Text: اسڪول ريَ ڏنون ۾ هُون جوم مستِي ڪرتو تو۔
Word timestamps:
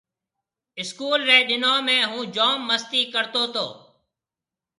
اسڪول 0.81 1.19
ريَ 1.29 1.39
ڏنون 1.49 1.79
۾ 1.89 1.97
هُون 2.11 2.25
جوم 2.35 2.59
مستِي 2.67 3.01
ڪرتو 3.13 3.43
تو۔ 3.53 3.67